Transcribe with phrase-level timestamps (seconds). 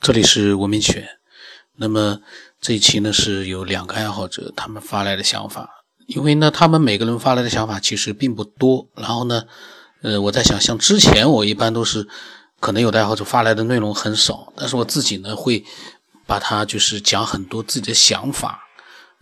[0.00, 1.06] 这里是文明犬。
[1.76, 2.20] 那么
[2.58, 5.68] 这一期呢，是有两个爱好者他们发来的想法。
[6.06, 8.88] 因为呢，他们每个人发来的想法其实并不多。
[8.94, 9.44] 然后呢，
[10.00, 12.08] 呃，我在想，像之前我一般都是
[12.60, 15.62] 可能有的爱好者发来的内容很少，但是我自己呢会
[16.26, 18.58] 把它就是讲很多自己的想法。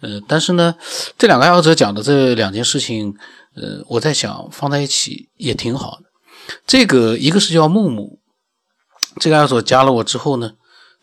[0.01, 0.77] 呃，但是呢，
[1.19, 3.17] 这两个爱好者讲的这两件事情，
[3.57, 6.05] 呃，我在想放在一起也挺好的。
[6.69, 8.21] 这个一个是叫木木，
[9.19, 10.53] 这个爱好者加了我之后呢。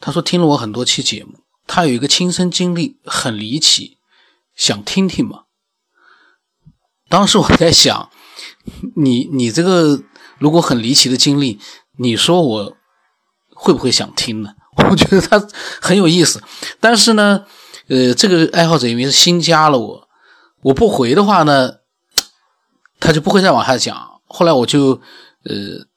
[0.06, 3.98] 他说听了我很多期节目，他有一个亲身经历很离奇，
[4.54, 5.45] 想听听吗？
[7.09, 8.12] 当时我在想，
[8.98, 10.04] 你你这个
[10.38, 11.59] 如果很离奇的经历，
[11.98, 12.78] 你说我
[13.50, 14.54] 会不会想听呢？
[14.91, 15.44] 我觉得他
[15.81, 16.44] 很有意思，
[16.80, 17.44] 但是呢，
[17.88, 20.08] 呃，这个爱好者因为是新加了我，
[20.62, 21.78] 我不回的话呢，
[23.00, 24.22] 他就不会再往下讲。
[24.28, 25.02] 后来我就
[25.45, 25.88] 呃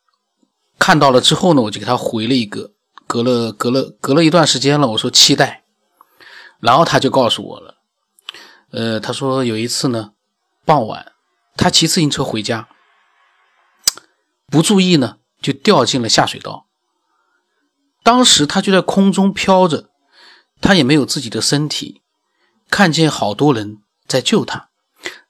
[0.78, 2.72] 看到了之后呢，我就给他回了一个。
[3.08, 5.64] 隔了隔了隔了一段时间了，我说期待，
[6.60, 7.78] 然后他就告诉我了，
[8.70, 10.12] 呃，他说有一次呢，
[10.66, 11.12] 傍晚
[11.56, 12.68] 他骑自行车回家，
[14.48, 16.66] 不注意呢就掉进了下水道，
[18.02, 19.88] 当时他就在空中飘着，
[20.60, 22.02] 他也没有自己的身体，
[22.68, 24.68] 看见好多人在救他，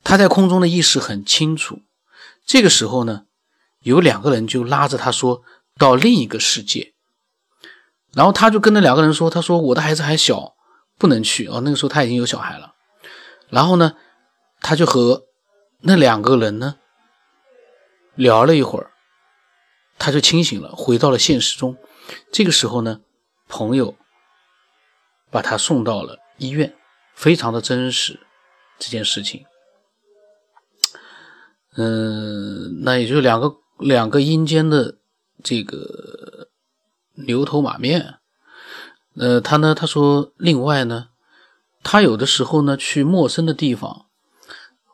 [0.03, 1.83] 他在空中的意识很清楚，
[2.45, 3.27] 这个时候呢，
[3.83, 5.43] 有两个人就拉着他说
[5.79, 6.95] 到另一个世界。
[8.15, 10.55] 然后他就跟那两个人说：“他说我的孩子还小，
[10.97, 11.61] 不能去哦。
[11.63, 12.75] 那个时候他已经有小孩了。
[13.49, 13.97] 然后呢，
[14.61, 15.25] 他就和
[15.83, 16.77] 那两个人呢
[18.15, 18.91] 聊了一会儿，
[19.99, 21.77] 他就清醒了，回到了现实中。
[22.33, 23.01] 这个时候呢，
[23.47, 23.95] 朋友
[25.31, 26.75] 把他送到了医院，
[27.15, 28.19] 非常的真实
[28.79, 29.45] 这件事情。
[31.77, 34.97] 嗯，那也就两个两个阴间的
[35.45, 36.25] 这个。”
[37.27, 38.17] 牛头马面，
[39.17, 39.75] 呃，他呢？
[39.75, 41.09] 他说，另外呢，
[41.83, 44.07] 他有的时候呢，去陌生的地方，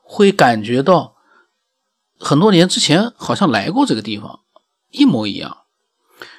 [0.03, 1.17] 会感觉到
[2.19, 4.41] 很多年之前好像来过这个地方，
[4.91, 5.65] 一模一样。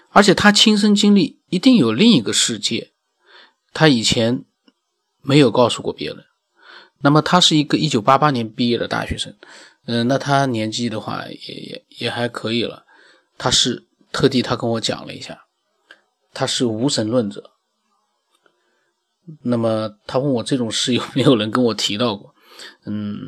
[0.10, 2.94] 而且他亲身经历，一定有另一个世界，
[3.74, 4.46] 他以前
[5.22, 6.26] 没有告诉过别人。
[7.02, 9.36] 那么，他是一个一九八八年毕业的大学生，
[9.86, 12.86] 嗯，那他年纪的话，也也也还可以了。
[13.38, 15.45] 他是特地他跟我讲了一下。
[16.36, 17.52] 他是无神论者，
[19.42, 22.36] 那么他问我这种事有没有人跟我提到过？
[22.86, 23.26] 嗯，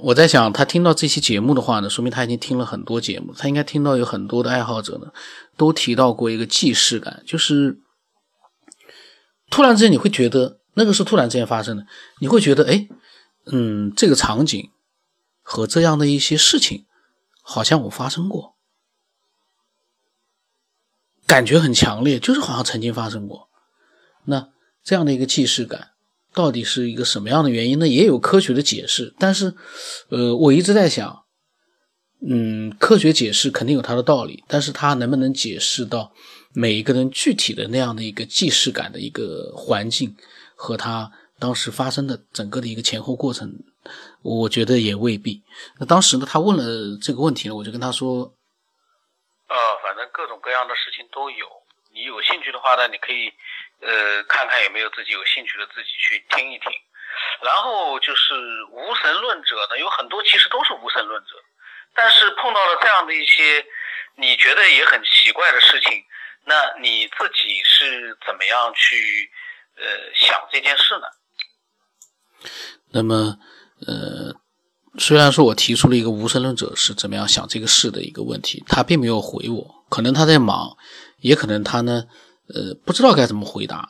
[0.00, 5.12] 我在想，他听到这期节目的话呢，说明他已经听了很多节目，他应该听到有很多的爱好者呢，
[5.56, 7.80] 都提到过一个既视感，就是
[9.50, 11.86] 突然之间你会觉得那个是突然之间发生的，
[12.20, 12.88] 你会觉得哎，
[13.46, 14.70] 嗯，这个场景
[15.42, 16.86] 和这样的一些事情
[17.42, 18.56] 好像我发生过。
[21.30, 23.48] 感觉很强烈，就是好像曾经发生过。
[24.24, 24.48] 那
[24.82, 25.90] 这样的一个既视感，
[26.34, 27.86] 到底是一个什么样的原因呢？
[27.86, 29.54] 也有科学的解释，但是，
[30.08, 31.22] 呃，我一直在想，
[32.28, 36.12] 嗯，科学解释肯定有它的道理，但是它能不能解释到
[36.52, 40.16] 每一个人具体的那样的一个既视感的一个环境
[40.56, 43.54] 和他当时发生的整个的一个前后过程，
[44.22, 45.40] 我觉得也未必。
[45.78, 48.34] 那当时呢，他问了这个问题呢，我就跟他说。
[49.50, 51.62] 呃，反正各种各样的事情都有。
[51.92, 53.32] 你有兴趣的话呢，你可以
[53.80, 56.70] 呃看看有没有自己有兴趣的自己去听一听。
[57.42, 58.32] 然后就是
[58.70, 61.30] 无神论者呢，有很多其实都是无神论者，
[61.94, 63.66] 但是碰到了这样的一些
[64.14, 66.04] 你觉得也很奇怪的事情，
[66.44, 69.32] 那你自己是怎么样去
[69.74, 71.06] 呃想这件事呢？
[72.92, 73.36] 那么
[73.88, 74.29] 呃。
[75.00, 80.76] 虽然说我提出了一个无神论者是怎么样想这个事的一个问题，他并没有回我，可能他在忙，
[81.20, 82.04] 也可能他呢，
[82.54, 83.88] 呃，不知道该怎么回答，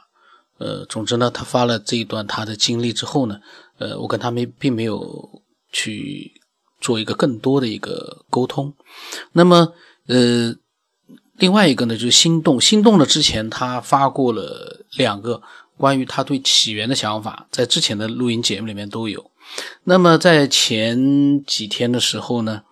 [0.59, 3.41] 呃，总之呢，他发了这一段他的经历之后呢，
[3.79, 6.33] 呃，我跟他没并没有去
[6.81, 8.73] 做一个更多的一个沟通。
[9.33, 9.73] 那么，
[10.07, 10.55] 呃，
[11.39, 15.43] 另外一个呢，就是心动，心动了之前他发过了两个
[15.77, 19.30] 关于他对起源的想法，在之前的录音节目里面都有。
[19.85, 22.65] 那么在前几天的时候呢，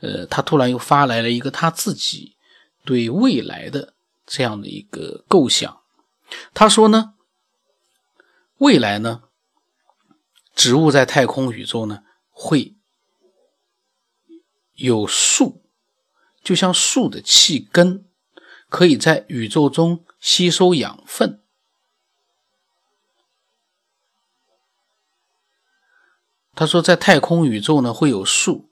[0.00, 2.36] 呃，他突然又发来了一个他自己
[2.84, 3.94] 对未来的
[4.26, 5.80] 这样的一个构想。
[6.54, 7.14] 他说呢，
[8.58, 9.24] 未来呢，
[10.54, 12.74] 植物在太空宇宙呢会
[14.76, 15.62] 有树，
[16.42, 18.06] 就像树的气根，
[18.70, 21.41] 可以在宇宙中吸收养分。
[26.54, 28.68] 他说，在太空宇宙呢会有树。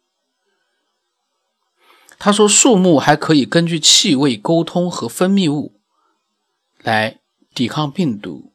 [2.18, 5.80] 他说，树木还可以根据气味、沟通和分泌物
[6.82, 7.20] 来
[7.54, 8.52] 抵抗病毒，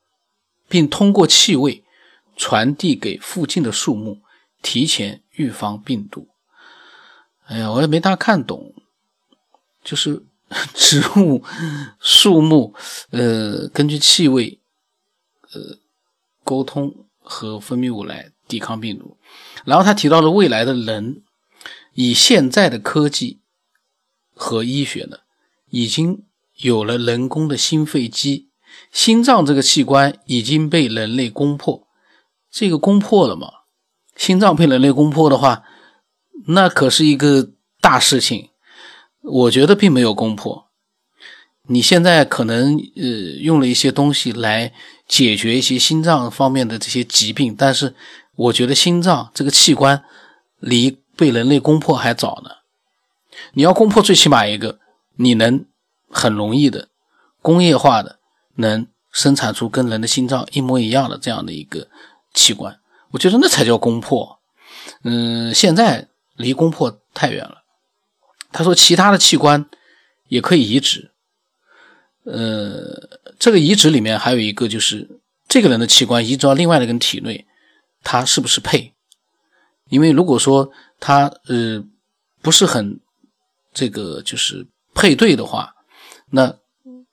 [0.70, 1.84] 并通过气味
[2.36, 4.22] 传递给附近的树木，
[4.62, 6.28] 提前预防病毒。
[7.48, 8.76] 哎呀，我也没大看懂，
[9.84, 10.24] 就是
[10.76, 11.44] 植物、
[12.00, 12.76] 树木，
[13.10, 14.60] 呃，根据气味，
[15.54, 15.80] 呃，
[16.44, 19.18] 沟通和分泌物来抵抗病毒。
[19.66, 21.24] 然后他提到了未来的人，
[21.94, 23.40] 以现在的科技
[24.34, 25.18] 和医学呢，
[25.70, 26.24] 已经
[26.58, 28.50] 有了人工的心肺机，
[28.92, 31.88] 心脏这个器官已经被人类攻破。
[32.52, 33.50] 这个攻破了吗？
[34.16, 35.64] 心脏被人类攻破的话。
[36.48, 37.50] 那可是一个
[37.82, 38.50] 大事情，
[39.22, 40.68] 我觉得并没有攻破。
[41.68, 43.04] 你现在可能呃
[43.42, 44.72] 用了一些东西来
[45.08, 47.96] 解决一些心脏方面的这些疾病，但是
[48.36, 50.04] 我觉得心脏这个器官
[50.60, 52.52] 离被人类攻破还早呢。
[53.54, 54.80] 你要攻破，最起码一个
[55.16, 55.66] 你能
[56.10, 56.90] 很容易的
[57.42, 58.20] 工业化的
[58.56, 61.88] 能生产出跟人的心脏一模一样的这样的一个
[62.34, 62.80] 器官，
[63.12, 64.40] 我觉得那才叫攻破。
[65.04, 66.08] 嗯，现在。
[66.38, 67.64] 离攻破太远了。
[68.52, 69.70] 他说，其他的器官
[70.28, 71.12] 也可以移植。
[72.26, 73.08] 呃，
[73.40, 77.46] 这个移植里面还有一个，就是这个人的器官移植到另外的人体内，
[78.06, 78.94] 他是不是配？
[79.90, 81.84] 因为如果说他呃
[82.42, 83.02] 不是很
[83.74, 85.74] 这个就是配对的话，
[86.30, 86.56] 那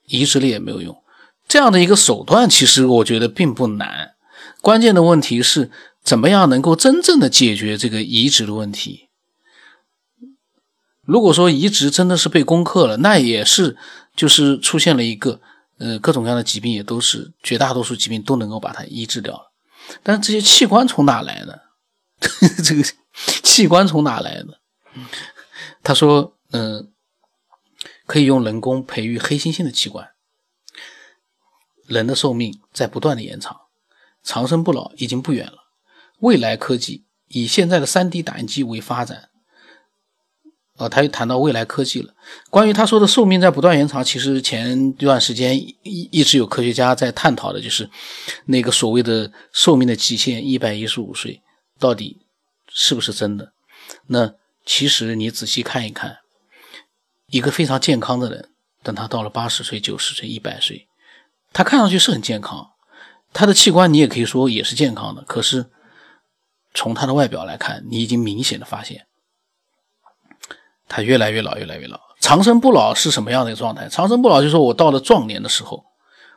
[0.07, 1.03] 移植了也没有用。
[1.49, 4.15] 这样的一个手段，其实我觉得并不难。
[4.61, 5.71] 关键的问题是
[6.03, 9.09] 怎么样能够真正的解决这个移植的问题。
[11.05, 13.77] 如果说移植真的是被攻克了，那也是
[14.15, 15.41] 就是出现了一个
[15.79, 19.52] 呃各种各样的疾病，也都是绝大多数疾病都能够把它医治掉了。
[20.03, 21.63] 但是这些器官从哪来的？
[22.65, 22.83] 这个
[23.43, 24.61] 器官从哪来的？
[25.83, 26.93] 他说，嗯，
[28.07, 30.11] 可以用人工培育黑猩猩的器官。
[31.87, 33.63] 人的寿命在不断的延长，
[34.23, 35.59] 长生不老已经不远了。
[36.21, 39.31] 未来科技以现在的 3D 打印机为发展。
[40.79, 42.15] 呃，他又谈到未来科技了。
[42.51, 45.77] 关于他说的寿命在不断延长，其实前一段时间一
[46.11, 47.89] 一直有科学家在探讨的，就是
[48.47, 51.43] 那个所谓的寿命的极限一百一十五岁，
[51.79, 52.23] 到底
[52.69, 53.53] 是不是真的？
[54.07, 54.35] 那
[54.65, 56.19] 其实你仔细看一看，
[57.27, 58.49] 一个非常健康的人，
[58.83, 60.89] 等他到了八十岁、九十岁、一百岁，
[61.53, 62.71] 他看上去是很健康，
[63.35, 65.67] 他的器官你也可以说也是健康的，可是
[66.73, 69.07] 从他的外表来看，你已经明显的发现。
[70.93, 71.99] 他越来越老，越来越老。
[72.21, 73.89] 长生不老是什么样的一个状态？
[73.89, 75.83] 长生不老就是说我到了壮年的时候，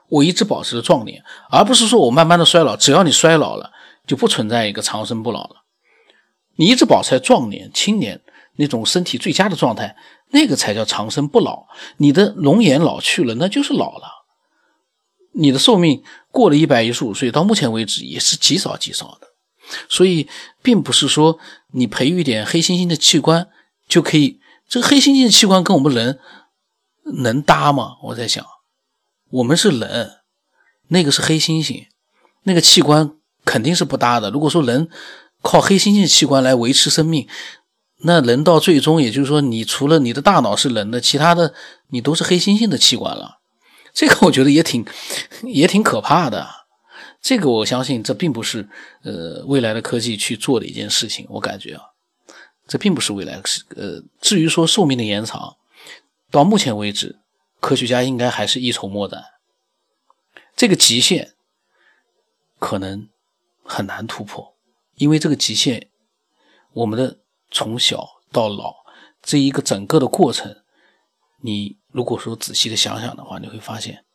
[0.10, 1.22] 我一直保持着壮年，
[1.52, 2.78] 而不是说我慢慢的衰老。
[2.78, 3.70] 只要你衰老了，
[4.08, 5.58] 就不存在一个长生不老了。
[6.56, 8.22] 你一直保持在壮年、青年
[8.56, 9.98] 那种身体最佳的状态，
[10.32, 11.66] 那个才叫长生不老。
[11.98, 14.08] 你的容颜老去了，那就是老了。
[15.34, 19.28] 你的寿命过了一百一十五岁，到目前为止也是极少极少的。
[19.90, 20.30] 所以，
[20.64, 21.38] 并不是说
[21.74, 23.50] 你培育点黑猩猩的器官
[23.88, 24.40] 就可以。
[24.68, 26.20] 这个黑猩猩的器官跟我们人
[27.22, 27.98] 能搭吗？
[28.04, 28.46] 我在想，
[29.30, 30.12] 我们是人，
[30.88, 31.88] 那个是黑猩猩，
[32.44, 33.12] 那个器官
[33.44, 34.32] 肯定是不搭的。
[34.32, 34.90] 如果说人
[35.42, 37.28] 靠黑猩猩器官来维持生命，
[38.00, 41.54] 那人到最终，也就是说，你除了你的大脑是人的，其他的
[41.90, 43.40] 你都是黑猩猩的器官了。
[43.94, 44.86] 这个我觉得也挺
[45.44, 46.48] 也挺可怕的。
[47.22, 48.68] 这个我相信，这并不是
[49.04, 51.82] 呃未来的科技去做的一件事情，我感觉啊。
[52.68, 55.58] 这并不是未来是呃，至于说寿命的延长，
[56.32, 57.20] 到目前为止，
[57.60, 59.24] 科学家应该还是一筹莫展。
[60.56, 61.34] 这个极限
[62.58, 63.10] 可能
[63.64, 64.56] 很难突破，
[64.96, 65.90] 因为这个极限，
[66.74, 67.20] 我们的
[67.52, 68.74] 从小到老
[69.22, 70.64] 这一个整个的过程，
[71.42, 74.06] 你如果说仔细的想想的话，你会发现，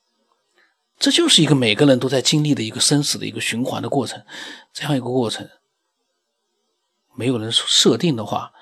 [0.99, 4.25] 这就是一个每个人都在经历的一个生死的一个循环的过程，
[4.73, 5.49] 这样一个过程。
[7.15, 8.53] 没有人设定的话，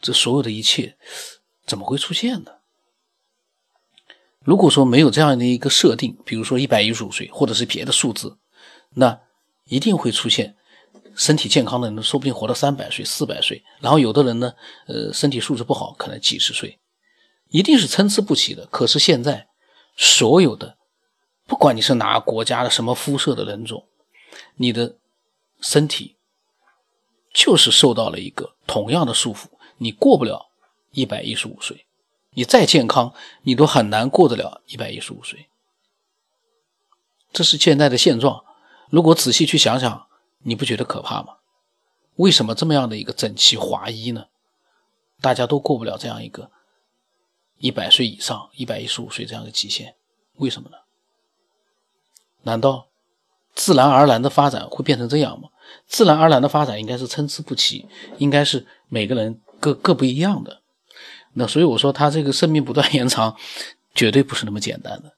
[0.00, 0.96] 这所有的一切
[1.64, 2.52] 怎么会出现呢？
[4.40, 8.38] 如果说没有这样的一个设定，比如说一百一十五岁，或者是别的数字，
[8.90, 9.20] 那
[9.64, 10.56] 一定会出现
[11.16, 13.64] 身体健康的人，说不定活到三百岁、四百岁。
[13.80, 14.54] 然后有的人呢，
[14.86, 16.78] 呃，身体素质不好，可能几十岁，
[17.48, 18.66] 一定是参差不齐的。
[18.66, 19.48] 可是现在，
[19.96, 20.78] 所有的，
[21.46, 23.86] 不管你是哪个国家的什么肤色的人种，
[24.56, 24.96] 你的
[25.60, 26.15] 身体。
[27.36, 30.48] 就是受到了一个同样的束缚，你过不了
[30.92, 31.84] 一百一十五岁，
[32.30, 33.12] 你再健康，
[33.42, 35.50] 你都很难过得了一百一十五岁。
[37.34, 38.42] 这是现在的现状。
[38.88, 40.06] 如果仔细去想想，
[40.44, 41.36] 你不觉得可怕吗？
[42.14, 44.28] 为什么这么样的一个整齐划一呢？
[45.20, 46.50] 大家都过不了这样一个
[47.58, 49.94] 一百岁以上、一百一十五岁这样的极限，
[50.36, 50.78] 为什么呢？
[52.44, 52.86] 难道
[53.54, 55.50] 自然而然的发展会变成这样吗？
[55.86, 57.86] 自然而然的发展应该是参差不齐，
[58.18, 60.62] 应该是每个人各各不一样的。
[61.34, 63.36] 那所以我说，他这个生命不断 延长，
[63.94, 65.12] 绝对不是那么简单的。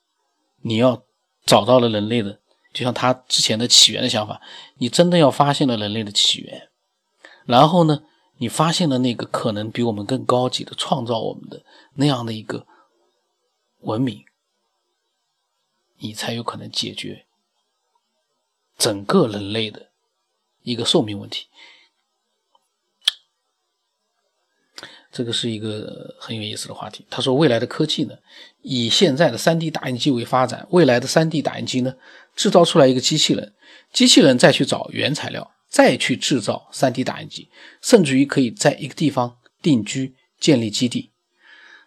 [0.63, 1.05] 你要
[1.47, 2.41] 找到了人类的，
[2.73, 4.41] 就像他之前的起源的想法，
[4.79, 6.69] 你真的要发现了人类的起源，
[7.47, 8.03] 然后呢，
[8.39, 11.65] 你发现了那个可能比我们更高级的创造我们的
[11.95, 12.67] 那样的一个
[13.83, 14.25] 文明，
[15.99, 17.27] 你才有可能解决
[18.77, 19.88] 整个人类的
[20.69, 21.47] 一个寿命问题。
[25.11, 27.05] 这个是一个很有意思的话题。
[27.09, 28.15] 他说，未来的科技呢，
[28.63, 31.95] 以现在的 3D 打印机为发展，未来的 3D 打印机呢，
[32.37, 33.55] 制造出来一个机器人，
[33.93, 37.49] 机器人再去找原材料，再去制造 3D 打印机，
[37.81, 41.11] 甚至于可以在一个地方定居，建立基地。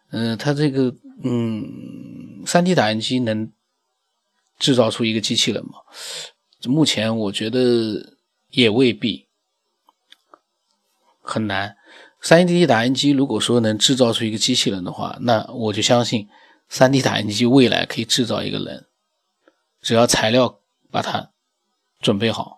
[0.09, 3.49] 嗯，他这个，嗯，3D 打印机能
[4.57, 5.73] 制造出一个机器人吗？
[6.65, 8.17] 目前我觉得
[8.51, 9.27] 也未必，
[11.21, 11.75] 很难。
[12.21, 16.29] 3D 打印机如果说能制造出一个机器人的话，那我就相信
[16.69, 18.85] 3D 打印机未来可以制造一个人，
[19.81, 20.59] 只要材料
[20.91, 21.31] 把它
[21.99, 22.57] 准备好，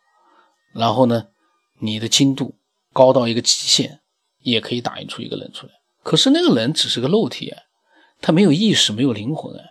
[0.74, 1.28] 然后呢，
[1.80, 2.56] 你的精度
[2.92, 4.02] 高到一个极限，
[4.40, 5.74] 也可以打印出一个人出来。
[6.04, 7.64] 可是那个人只是个肉体啊，
[8.20, 9.64] 他没有意识，没有灵魂啊。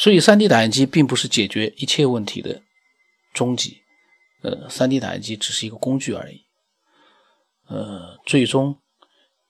[0.00, 2.62] 所以，3D 打印机并不是解决一切问题的
[3.34, 3.82] 终极。
[4.40, 6.46] 呃，3D 打印机只是一个工具而已。
[7.66, 8.80] 呃，最终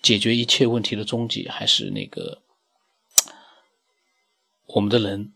[0.03, 2.43] 解决一切问题的终极还是那个
[4.67, 5.33] 我们的人。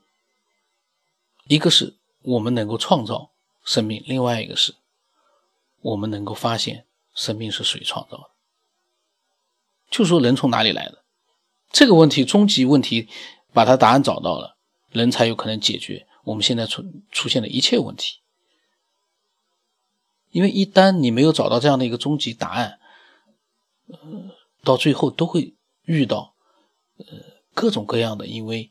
[1.47, 3.31] 一个是我们能够创造
[3.65, 4.75] 生命，另外一个是
[5.81, 8.31] 我们能够发现生命是谁创造的。
[9.89, 11.05] 就说人从哪里来的
[11.71, 13.09] 这个问题，终极问题，
[13.53, 14.57] 把它答案找到了，
[14.95, 18.21] 人才有可能解决我们现在出出现的一切问题。
[20.31, 22.79] 因为一旦你没有找到这样的一个终极答案，
[23.89, 23.97] 呃，
[24.63, 26.35] 到最后都会遇到
[26.97, 27.05] 呃
[27.53, 28.71] 各种各样的，因为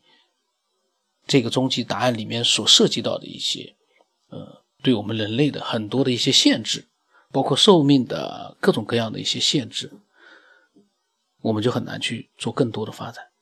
[1.27, 3.75] 这个终极答案里面所涉及到的一些
[4.29, 6.87] 呃对我们人类的很多的一些限制，
[7.31, 9.91] 包括寿命的各种各样的一些限制，
[11.41, 13.32] 我们就很难去做更多的发展。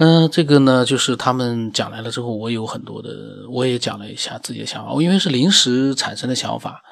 [0.00, 4.92] 嗯，这个呢，就是他们讲来了之后，我有很多的，我也讲了一下自己的想法。
[4.92, 6.84] 我因为是临时产生的想法，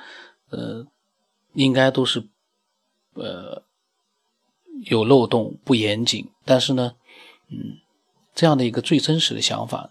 [0.50, 0.84] 呃，
[1.52, 2.26] 应该都是
[3.14, 3.62] 呃
[4.86, 6.28] 有漏洞、不严谨。
[6.44, 6.96] 但是呢，
[7.48, 7.78] 嗯，
[8.34, 9.90] 这样的一个最真实的想法呢，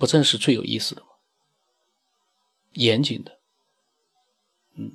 [0.00, 1.08] 不正是最有意思的吗？
[2.72, 3.38] 严谨的，
[4.74, 4.90] 嗯，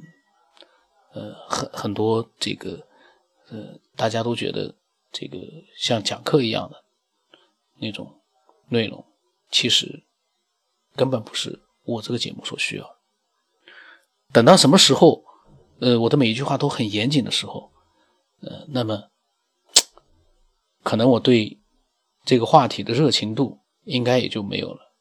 [1.13, 2.85] 呃，很很多这个。
[3.49, 4.75] 呃，大家都觉得
[5.11, 5.37] 这个
[5.77, 6.83] 像讲课一样的
[7.79, 8.21] 那种
[8.69, 9.05] 内容，
[9.51, 10.03] 其实
[10.95, 12.97] 根本不是我这个节目所需要。
[14.33, 15.23] 等到什么时候，
[15.79, 17.71] 呃，我的每一句话都很严谨的时候，
[18.41, 19.09] 呃，那么
[20.83, 21.59] 可能我对
[22.25, 24.93] 这个话题的热情度应该也就没有了。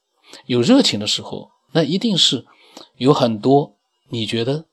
[0.47, 2.47] 有热情的时候，那一定是
[2.97, 4.67] 有很多你觉得。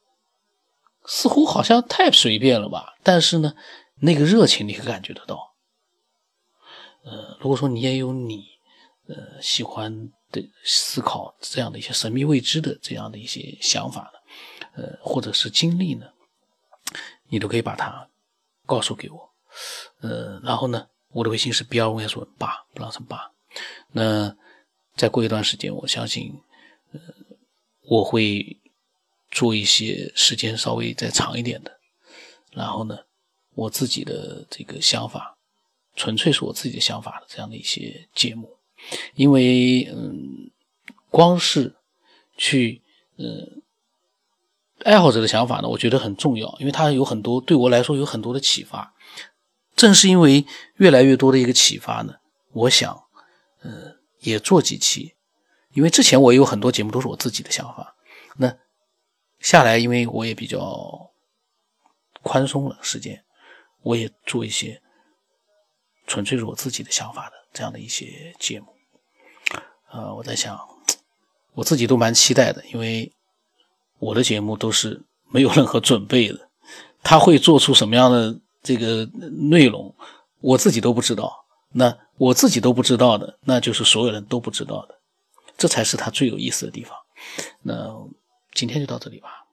[1.06, 2.96] 似乎好像太随便了吧？
[3.04, 3.56] 但是呢，
[4.02, 5.56] 那个热情你可感觉得到。
[7.04, 8.46] 呃，如果说你也有你
[9.08, 16.06] 呃喜欢的思考这样的一些神秘未知的这样的一些想法呢，呃，或者是经历呢，
[17.30, 18.08] 你都可以把它
[18.66, 19.30] 告诉给我。
[20.02, 23.32] 呃，然后呢，我的微信是 b 二 s 八，不让成八。
[23.92, 24.36] 那
[24.96, 26.32] 再过一段时间，我相信，
[26.94, 27.00] 呃，
[27.90, 28.61] 我会。
[29.32, 31.80] 做一些时间稍微再长一点的，
[32.52, 33.00] 然后呢，
[33.56, 35.38] 我自己的这个想法，
[35.96, 38.58] 纯粹是我自己的想法的这样的一些节目，
[39.16, 40.52] 因为嗯，
[41.10, 41.74] 光是
[42.36, 42.82] 去
[43.16, 43.62] 嗯，
[44.84, 48.94] 爱好者的想法呢，我觉得很重要，因为它有很多对我来说有很多的启发。
[49.74, 50.46] 正是因为
[50.76, 52.16] 越来越多的一个启发呢，
[52.52, 53.04] 我想
[53.64, 55.14] 嗯，也做几期，
[55.72, 57.96] 因为之前我有很多节目都是我自己的想法，
[58.36, 58.58] 那。
[59.42, 61.12] 下来，因为我也比较
[62.22, 63.24] 宽松了时间，
[63.82, 64.80] 我也做一些
[66.06, 68.68] 纯粹是我自己的想法的这样的一些节目。
[69.92, 70.60] 呃，我在想，
[71.54, 73.12] 我自己都蛮期待的，因为
[73.98, 76.50] 我的节目都是没有任何准备的，
[77.02, 79.04] 他会做出什么样的这个
[79.50, 79.94] 内容，
[80.40, 81.44] 我自己都不知道。
[81.74, 85.00] 那我自己都不知道的，那就是所有人都不知道的，
[85.58, 86.96] 这才是他最有意思的地方。
[87.64, 88.08] 那。
[88.54, 89.46] 今天就到这里吧。